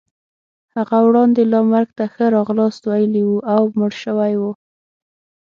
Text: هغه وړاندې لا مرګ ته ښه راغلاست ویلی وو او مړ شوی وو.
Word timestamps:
هغه 0.75 0.97
وړاندې 1.07 1.41
لا 1.51 1.61
مرګ 1.71 1.89
ته 1.97 2.05
ښه 2.13 2.25
راغلاست 2.35 2.81
ویلی 2.85 3.23
وو 3.25 3.45
او 3.53 3.63
مړ 3.77 3.91
شوی 4.03 4.33
وو. 4.41 4.51